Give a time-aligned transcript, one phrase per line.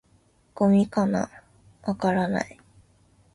[0.55, 1.29] 「ゴミかな？」
[1.85, 2.59] 「わからない」